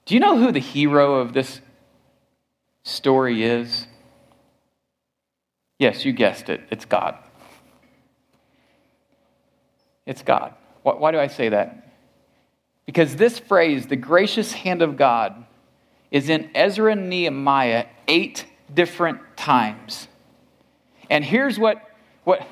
[0.06, 1.62] Do you know who the hero of this
[2.84, 3.88] story is?
[5.78, 6.62] Yes, you guessed it.
[6.70, 7.16] It's God.
[10.06, 10.54] It's God.
[10.94, 11.90] Why do I say that?
[12.86, 15.46] Because this phrase, the gracious hand of God,
[16.12, 20.08] is in Ezra and Nehemiah eight different times.
[21.10, 21.88] And here's what,
[22.24, 22.48] what,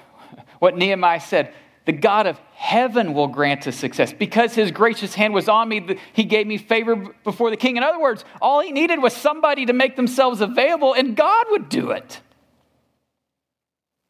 [0.60, 1.54] what Nehemiah said
[1.86, 4.14] The God of heaven will grant us success.
[4.14, 7.78] Because his gracious hand was on me, he gave me favor before the king.
[7.78, 11.70] In other words, all he needed was somebody to make themselves available, and God would
[11.70, 12.22] do it.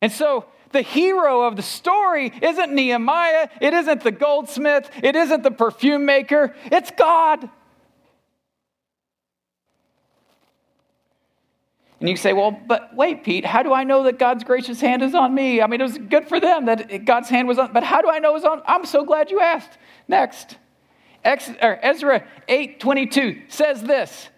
[0.02, 5.44] And so the hero of the story isn't Nehemiah, it isn't the goldsmith, it isn't
[5.44, 7.50] the perfume maker, it's God.
[12.00, 15.02] And you say, well, but wait, Pete, how do I know that God's gracious hand
[15.02, 15.62] is on me?
[15.62, 18.10] I mean, it was good for them that God's hand was on, but how do
[18.10, 18.62] I know it's on?
[18.68, 19.78] I'm so glad you asked.
[20.08, 20.58] Next.
[21.24, 24.30] Ezra 8 22 says this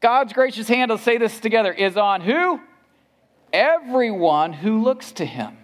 [0.00, 2.60] God's gracious hand, let's say this together, is on who?
[3.52, 5.58] Everyone who looks to him.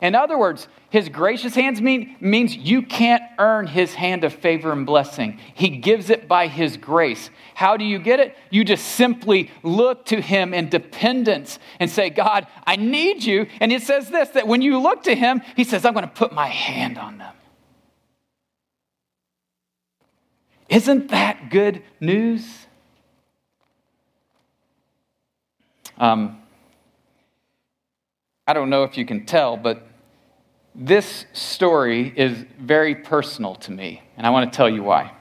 [0.00, 4.72] In other words, his gracious hands mean, means you can't earn his hand of favor
[4.72, 5.40] and blessing.
[5.54, 7.30] He gives it by his grace.
[7.54, 8.36] How do you get it?
[8.50, 13.48] You just simply look to him in dependence and say, God, I need you.
[13.60, 16.14] And it says this that when you look to him, he says, I'm going to
[16.14, 17.34] put my hand on them.
[20.68, 22.66] Isn't that good news?
[25.96, 26.37] Um,
[28.48, 29.86] I don't know if you can tell, but
[30.74, 35.12] this story is very personal to me, and I want to tell you why.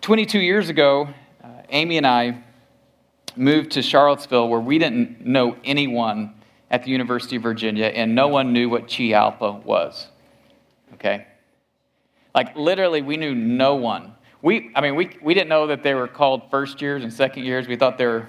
[0.00, 1.10] 22 years ago,
[1.44, 2.42] uh, Amy and I
[3.36, 6.34] moved to Charlottesville where we didn't know anyone
[6.72, 10.08] at the University of Virginia, and no one knew what Chi Alpha was.
[10.94, 11.24] Okay?
[12.34, 14.14] Like, literally, we knew no one.
[14.42, 17.44] We, I mean, we, we didn't know that they were called first years and second
[17.44, 17.68] years.
[17.68, 18.26] We thought they were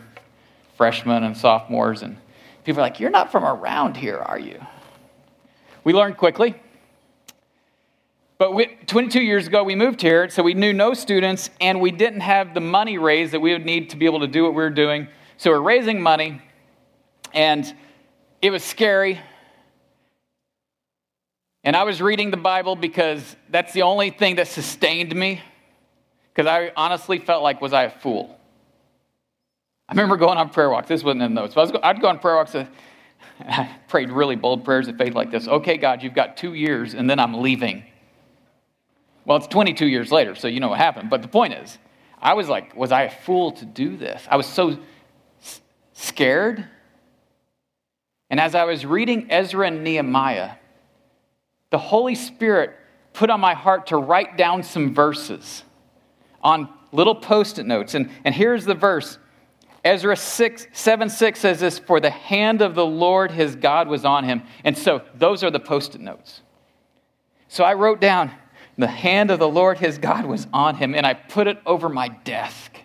[0.78, 2.04] freshmen and sophomores.
[2.04, 2.18] And
[2.64, 4.60] people are like, You're not from around here, are you?
[5.84, 6.56] We learned quickly.
[8.38, 11.92] But we, 22 years ago, we moved here, so we knew no students, and we
[11.92, 14.54] didn't have the money raised that we would need to be able to do what
[14.54, 15.08] we were doing.
[15.38, 16.42] So we're raising money,
[17.36, 17.72] and
[18.42, 19.20] it was scary.
[21.64, 25.44] And I was reading the Bible because that's the only thing that sustained me,
[26.34, 28.40] because I honestly felt like, was I a fool?
[29.92, 30.88] I remember going on prayer walks.
[30.88, 32.56] This wasn't in notes, but I I'd go on prayer walks.
[33.42, 36.94] I prayed really bold prayers of faith like this Okay, God, you've got two years,
[36.94, 37.84] and then I'm leaving.
[39.26, 41.10] Well, it's 22 years later, so you know what happened.
[41.10, 41.78] But the point is,
[42.22, 44.26] I was like, was I a fool to do this?
[44.32, 44.80] I was so
[45.42, 45.60] s-
[45.92, 46.66] scared.
[48.30, 50.52] And as I was reading Ezra and Nehemiah,
[51.70, 52.78] the Holy Spirit
[53.12, 55.64] put on my heart to write down some verses
[56.42, 57.94] on little post it notes.
[57.94, 59.18] And, and here's the verse
[59.84, 64.06] Ezra 6, 7 6 says this For the hand of the Lord his God was
[64.06, 64.44] on him.
[64.64, 66.42] And so those are the post it notes.
[67.48, 68.32] So I wrote down,
[68.78, 71.90] The hand of the Lord his God was on him, and I put it over
[71.90, 72.78] my desk.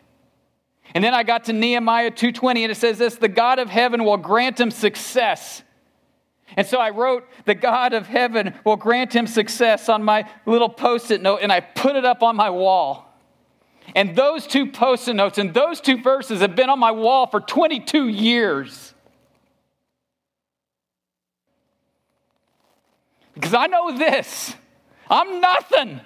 [0.96, 4.02] And then I got to Nehemiah 2:20 and it says this, the God of heaven
[4.02, 5.62] will grant him success.
[6.56, 10.70] And so I wrote, the God of heaven will grant him success on my little
[10.70, 13.05] post-it note and I put it up on my wall.
[13.94, 17.26] And those two post it notes and those two verses have been on my wall
[17.26, 18.94] for 22 years.
[23.34, 24.54] Because I know this
[25.08, 26.00] I'm nothing.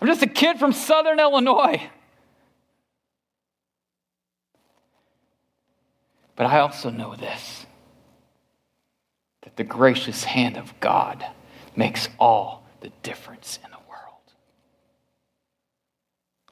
[0.00, 1.82] I'm just a kid from southern Illinois.
[6.36, 7.66] But I also know this
[9.42, 11.24] that the gracious hand of God
[11.76, 13.73] makes all the difference in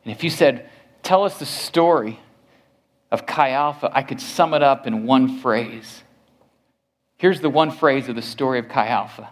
[0.04, 0.68] and if you said,
[1.02, 2.20] Tell us the story
[3.10, 6.02] of Chi Alpha, I could sum it up in one phrase.
[7.18, 9.30] Here's the one phrase of the story of Chi Alpha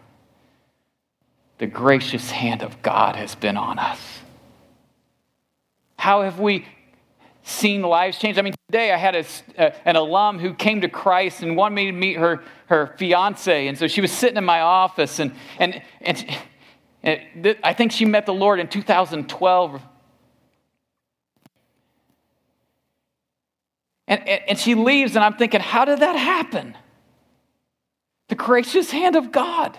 [1.58, 4.00] The gracious hand of God has been on us.
[5.96, 6.66] How have we
[7.42, 8.38] seen lives change?
[8.38, 9.24] I mean, today I had a,
[9.58, 13.66] uh, an alum who came to Christ and wanted me to meet her, her fiance.
[13.66, 16.38] And so she was sitting in my office, and, and, and,
[17.02, 19.82] and I think she met the Lord in 2012
[24.10, 26.76] And, and, and she leaves, and I'm thinking, how did that happen?
[28.28, 29.78] The gracious hand of God.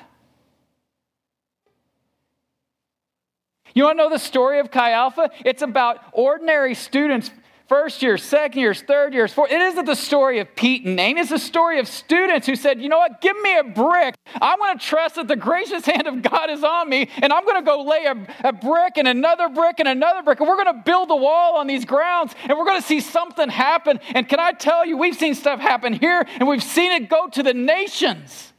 [3.74, 5.32] You want to know the story of Chi Alpha?
[5.46, 7.30] It's about ordinary students
[7.72, 9.50] first years, second years, third years, fourth.
[9.50, 11.22] It isn't the story of Pete and Amy.
[11.22, 14.14] It's the story of students who said, you know what, give me a brick.
[14.42, 17.46] I'm going to trust that the gracious hand of God is on me, and I'm
[17.46, 20.62] going to go lay a, a brick and another brick and another brick, and we're
[20.62, 24.02] going to build a wall on these grounds, and we're going to see something happen.
[24.16, 27.30] And can I tell you, we've seen stuff happen here, and we've seen it go
[27.30, 28.51] to the nations.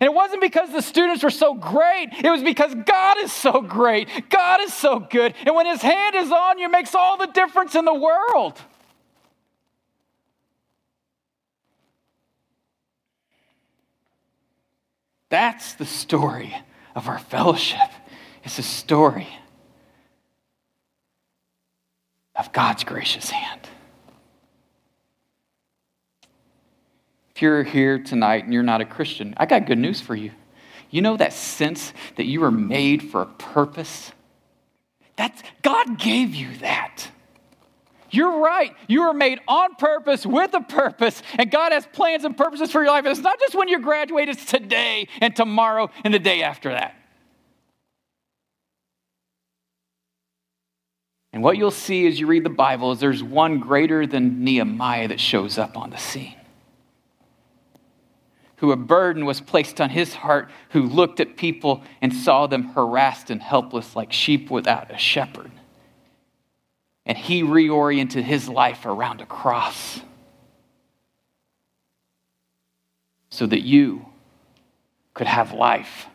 [0.00, 3.60] And it wasn't because the students were so great, it was because God is so
[3.62, 4.08] great.
[4.28, 5.34] God is so good.
[5.44, 8.60] And when His hand is on you, it makes all the difference in the world.
[15.28, 16.54] That's the story
[16.94, 17.90] of our fellowship.
[18.44, 19.28] It's a story
[22.36, 23.68] of God's gracious hand.
[27.36, 30.30] If you're here tonight and you're not a Christian, I got good news for you.
[30.88, 34.10] You know that sense that you were made for a purpose?
[35.16, 37.10] That's, God gave you that.
[38.10, 38.74] You're right.
[38.88, 42.82] You were made on purpose with a purpose, and God has plans and purposes for
[42.82, 43.04] your life.
[43.04, 46.70] And it's not just when you graduate, it's today and tomorrow and the day after
[46.70, 46.94] that.
[51.34, 55.08] And what you'll see as you read the Bible is there's one greater than Nehemiah
[55.08, 56.32] that shows up on the scene.
[58.56, 62.64] Who a burden was placed on his heart, who looked at people and saw them
[62.70, 65.50] harassed and helpless like sheep without a shepherd.
[67.04, 70.00] And he reoriented his life around a cross
[73.30, 74.06] so that you
[75.14, 76.06] could have life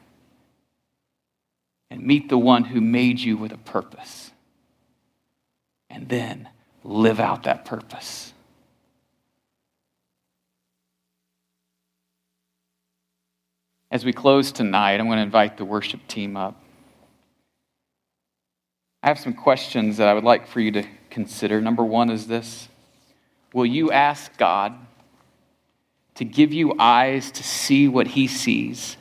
[1.89, 4.31] and meet the one who made you with a purpose
[5.89, 6.49] and then
[6.83, 8.33] live out that purpose.
[13.91, 16.55] As we close tonight, I'm going to invite the worship team up.
[19.03, 21.59] I have some questions that I would like for you to consider.
[21.59, 22.69] Number one is this
[23.53, 24.73] Will you ask God
[26.15, 28.95] to give you eyes to see what He sees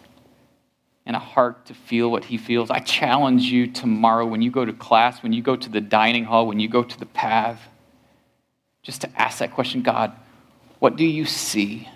[1.07, 2.69] and a heart to feel what He feels?
[2.69, 6.25] I challenge you tomorrow when you go to class, when you go to the dining
[6.25, 7.61] hall, when you go to the path,
[8.83, 10.13] just to ask that question God,
[10.81, 11.89] what do you see?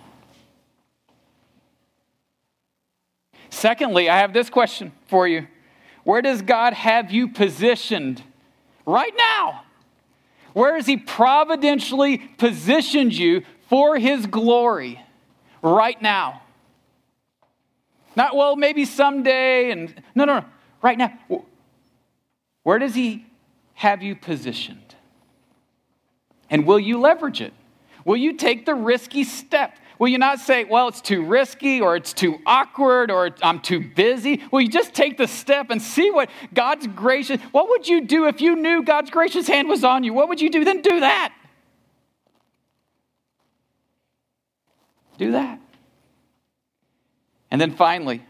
[3.55, 5.47] Secondly, I have this question for you
[6.03, 8.23] Where does God have you positioned
[8.85, 9.63] right now?
[10.53, 15.01] Where has He providentially positioned you for His glory
[15.63, 16.43] right now?
[18.17, 20.45] Not, well, maybe someday, and no, no, no,
[20.83, 21.19] right now.
[22.65, 23.25] Where does He
[23.75, 24.97] have you positioned?
[26.51, 27.53] And will you leverage it?
[28.05, 29.77] Will you take the risky step?
[29.99, 33.81] Will you not say, well, it's too risky or it's too awkward or I'm too
[33.81, 34.43] busy?
[34.51, 38.27] Will you just take the step and see what God's gracious, what would you do
[38.27, 40.13] if you knew God's gracious hand was on you?
[40.13, 40.65] What would you do?
[40.65, 41.33] Then do that.
[45.19, 45.61] Do that.
[47.51, 48.25] And then finally,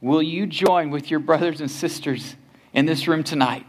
[0.00, 2.36] will you join with your brothers and sisters
[2.72, 3.66] in this room tonight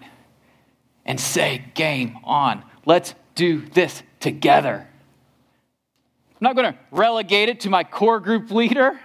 [1.04, 2.64] and say, game on?
[2.86, 4.89] Let's do this together.
[6.40, 9.00] I'm not going to relegate it to my core group leader.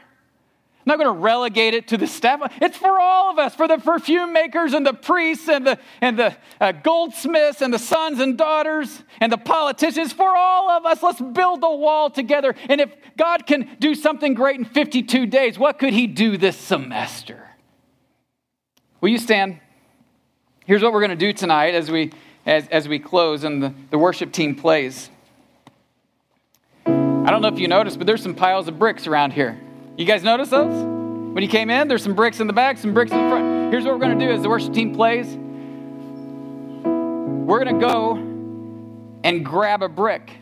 [0.87, 2.53] I'm not going to relegate it to the staff.
[2.61, 6.19] It's for all of us, for the perfume makers and the priests and the, and
[6.19, 11.03] the uh, goldsmiths and the sons and daughters and the politicians, for all of us.
[11.03, 12.55] Let's build the wall together.
[12.69, 16.57] And if God can do something great in 52 days, what could He do this
[16.57, 17.49] semester?
[19.01, 19.61] Will you stand?
[20.67, 22.13] Here's what we're going to do tonight as we,
[22.45, 25.09] as, as we close and the, the worship team plays.
[27.25, 29.59] I don't know if you noticed, but there's some piles of bricks around here.
[29.97, 30.75] You guys notice those?
[30.75, 33.73] When you came in, there's some bricks in the back, some bricks in the front.
[33.73, 35.35] Here's what we're going to do as the worship team plays.
[36.85, 38.17] We're going to go
[39.25, 40.33] and grab a brick.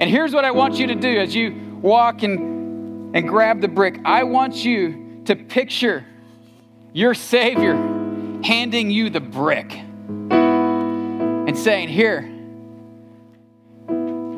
[0.00, 3.68] And here's what I want you to do as you walk and, and grab the
[3.68, 4.00] brick.
[4.06, 6.06] I want you to picture
[6.94, 7.74] your Savior
[8.42, 12.22] handing you the brick and saying, Here,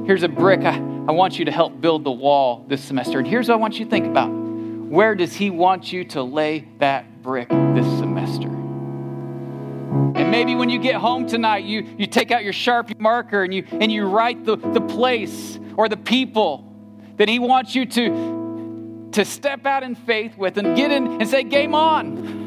[0.05, 0.61] here's a brick.
[0.65, 3.19] I, I want you to help build the wall this semester.
[3.19, 6.23] And here's what I want you to think about where does He want you to
[6.23, 8.49] lay that brick this semester?
[8.49, 13.53] And maybe when you get home tonight, you, you take out your Sharpie marker and
[13.53, 16.73] you, and you write the, the place or the people
[17.17, 21.29] that He wants you to, to step out in faith with and get in and
[21.29, 22.45] say, Game on.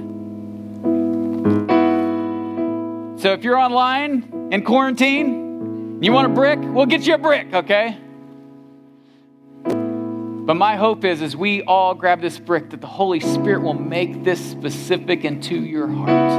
[3.20, 6.60] So if you're online in quarantine, you want a brick?
[6.60, 7.98] We'll get you a brick, okay?
[10.48, 13.74] But my hope is, as we all grab this brick, that the Holy Spirit will
[13.74, 16.32] make this specific into your heart.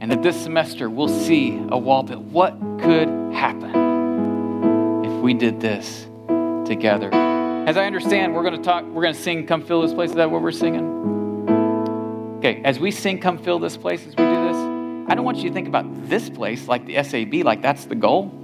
[0.00, 2.22] And that this semester we'll see a wall built.
[2.22, 6.06] What could happen if we did this
[6.64, 7.10] together?
[7.12, 10.08] As I understand, we're going to talk, we're going to sing Come Fill This Place.
[10.08, 10.86] Is that what we're singing?
[12.38, 14.56] Okay, as we sing Come Fill This Place, as we do this,
[15.10, 17.94] I don't want you to think about this place like the SAB, like that's the
[17.94, 18.37] goal.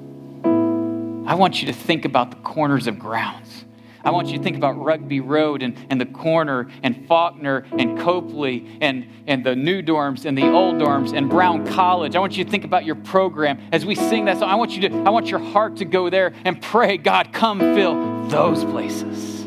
[1.26, 3.64] I want you to think about the corners of grounds.
[4.04, 7.98] I want you to think about Rugby Road and, and the corner and Faulkner and
[7.98, 12.14] Copeley and, and the new dorms and the old dorms and Brown College.
[12.14, 14.50] I want you to think about your program as we sing that song.
[14.50, 17.58] I want you to, I want your heart to go there and pray, God, come
[17.58, 19.46] fill those places.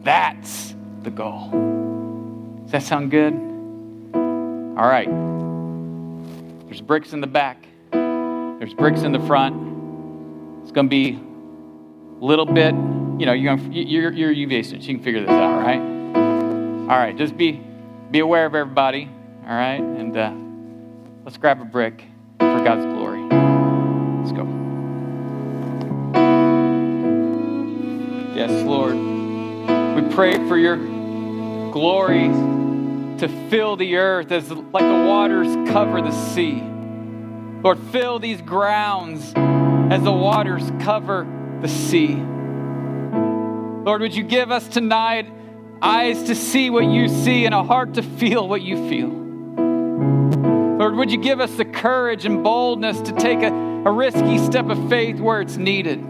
[0.00, 1.50] That's the goal.
[2.62, 3.34] Does that sound good?
[3.34, 5.08] All right.
[6.66, 7.66] There's bricks in the back.
[7.92, 9.73] There's bricks in the front.
[10.64, 11.10] It's going to be
[12.20, 14.86] a little bit, you know, you're, gonna, you're, you're UVA students.
[14.88, 15.78] You can figure this out, right?
[15.78, 17.62] All right, just be,
[18.10, 19.10] be aware of everybody,
[19.46, 19.78] all right?
[19.78, 20.32] And uh,
[21.22, 22.02] let's grab a brick
[22.38, 23.20] for God's glory.
[24.22, 24.44] Let's go.
[28.34, 28.94] Yes, Lord.
[28.94, 30.76] We pray for your
[31.72, 32.28] glory
[33.18, 36.62] to fill the earth as like the waters cover the sea.
[37.62, 39.34] Lord, fill these grounds
[39.90, 41.26] as the waters cover
[41.60, 42.14] the sea.
[43.84, 45.30] Lord, would you give us tonight
[45.82, 49.08] eyes to see what you see and a heart to feel what you feel?
[50.78, 54.70] Lord, would you give us the courage and boldness to take a, a risky step
[54.70, 56.02] of faith where it's needed?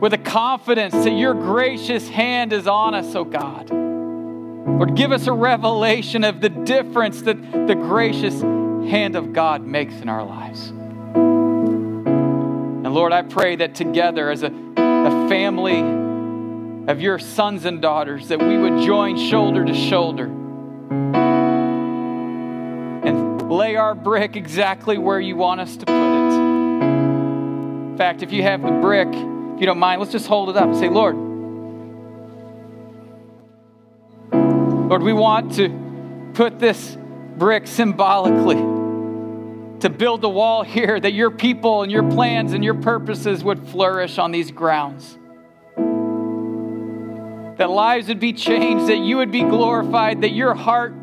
[0.00, 3.70] With a confidence that your gracious hand is on us, oh God.
[3.70, 9.94] Lord, give us a revelation of the difference that the gracious hand of God makes
[9.94, 10.72] in our lives.
[12.92, 15.80] And Lord, I pray that together as a, a family
[16.92, 20.26] of your sons and daughters, that we would join shoulder to shoulder
[23.06, 26.34] and lay our brick exactly where you want us to put it.
[27.92, 30.58] In fact, if you have the brick, if you don't mind, let's just hold it
[30.58, 31.16] up and say, Lord,
[34.90, 36.98] Lord, we want to put this
[37.38, 38.71] brick symbolically
[39.82, 43.68] to build a wall here that your people and your plans and your purposes would
[43.68, 45.18] flourish on these grounds.
[47.58, 50.94] That lives would be changed, that you would be glorified, that your heart,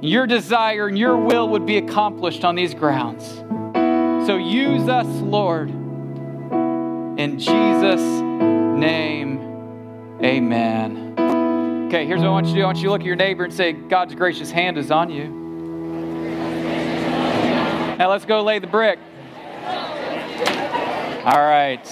[0.00, 3.24] your desire, and your will would be accomplished on these grounds.
[4.26, 5.68] So use us, Lord.
[5.70, 9.40] In Jesus' name,
[10.22, 11.14] amen.
[11.88, 12.62] Okay, here's what I want you to do.
[12.62, 15.10] I want you to look at your neighbor and say, God's gracious hand is on
[15.10, 15.43] you.
[17.98, 18.98] Now let's go lay the brick.
[21.24, 21.86] All right.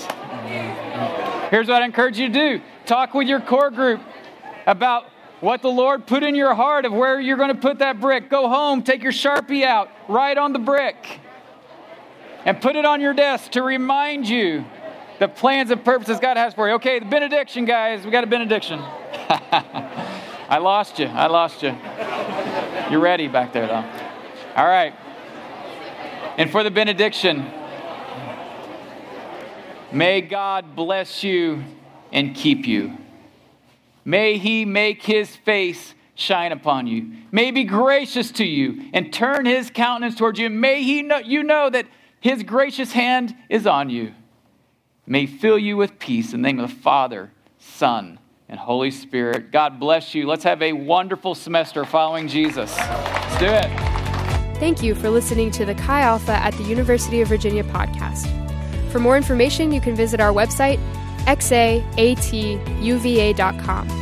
[1.48, 4.00] Here's what I encourage you to do talk with your core group
[4.66, 5.04] about
[5.40, 8.28] what the Lord put in your heart of where you're going to put that brick.
[8.28, 11.20] Go home, take your Sharpie out, write on the brick,
[12.44, 14.64] and put it on your desk to remind you
[15.20, 16.74] the plans and purposes God has for you.
[16.74, 18.04] Okay, the benediction, guys.
[18.04, 18.80] We got a benediction.
[20.48, 21.06] I lost you.
[21.06, 21.76] I lost you.
[22.90, 23.84] You're ready back there, though.
[24.56, 24.94] All right.
[26.36, 27.50] And for the benediction,
[29.92, 31.62] may God bless you
[32.10, 32.96] and keep you.
[34.04, 37.12] May he make his face shine upon you.
[37.30, 40.50] May be gracious to you and turn his countenance towards you.
[40.50, 41.86] May he know, you know that
[42.20, 44.14] his gracious hand is on you.
[45.06, 48.18] May fill you with peace in the name of the Father, Son,
[48.48, 49.50] and Holy Spirit.
[49.50, 50.26] God bless you.
[50.26, 52.76] Let's have a wonderful semester following Jesus.
[52.78, 53.91] Let's do it.
[54.62, 58.28] Thank you for listening to the Chi Alpha at the University of Virginia podcast.
[58.92, 60.78] For more information, you can visit our website,
[61.26, 64.01] xaatuva.com.